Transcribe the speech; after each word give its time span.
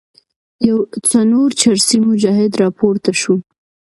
یو 0.67 0.77
څڼور 1.07 1.49
چرسي 1.61 1.97
مجاهد 2.07 2.51
راپورته 2.63 3.11
شو. 3.21 3.35